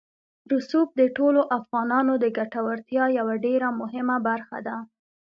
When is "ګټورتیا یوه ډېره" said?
2.37-3.67